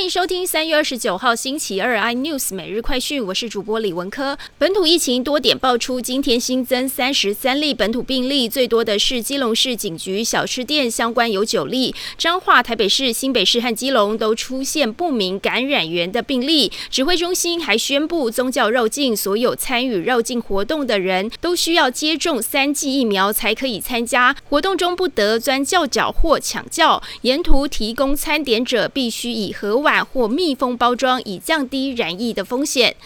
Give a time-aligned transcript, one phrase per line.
[0.00, 4.38] 欢迎收听三月二十九号星期二 iNews 每日快讯，我是主播李文科。
[4.56, 16.72] 本土疫情多点爆出，今天新增三十三例本土病例，最多的是基隆市警局小吃店相关有九例，彰化、台北市、新北市和基隆都出现不明感染源的病例。
[16.88, 29.89] 指挥中心还宣布，宗教绕境所有参与绕境活动的人都需要接种三剂疫苗才可以参加活动，中不得钻教脚或抢教，沿途提供餐点者必须以盒。
[30.04, 32.96] 或密封包装，以降低染疫的风险。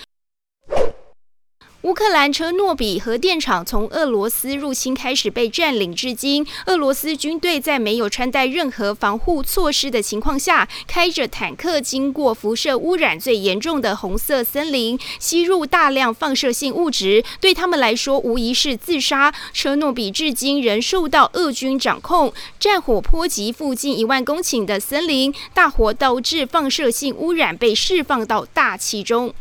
[1.84, 19.35] 乌克兰车诺比核电厂从俄罗斯入侵开始被占领至今，俄罗斯军队在没有穿戴任何防护措施的情况下，开着坦克经过辐射污染最严重的红色森林，吸入大量放射性物质，对他们来说无疑是自杀。
[19.52, 29.35] 车诺比至今仍受到俄军掌控，战火波及附近一万公顷的森林，大火导致放射性污染被释放到大气中。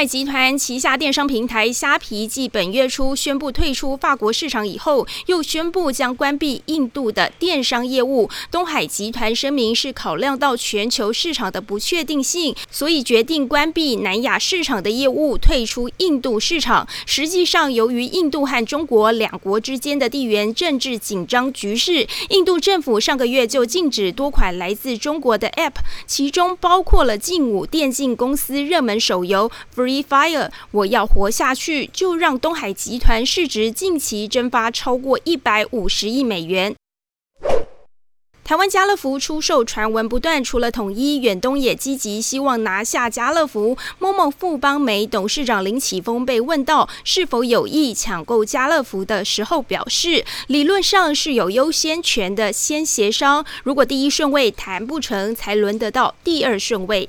[0.00, 8.30] 海集团旗下电商平台虾皮继本月初宣布退出法国市场以后，又宣布将关闭印度的电商业务。
[8.50, 16.88] 东海集团声明是考量到全球市场的不确定性，所以决定关闭南亚市场的业务，退出印度市场。
[17.04, 25.74] 实际上，由于印度和中国两国之间的地缘政治紧张局势，印度政府上个月就禁止多款来自中国的 App，
[26.06, 29.50] 其中包括了劲舞电竞公司热门手游。
[29.76, 36.74] Free Fire，我要活下去，就让东海集团市值近期蒸发超过一百五十亿美元。
[38.42, 43.78] 台湾家乐福出售传闻不断，除了统一，远东也积极希望拿下家乐福。
[44.00, 57.08] 某某富邦美董事长林启峰被问到是否有意抢购家乐福的时候，表示理论上是有优先权的，先协商，如果第一顺位谈不成，才轮得到第二顺位。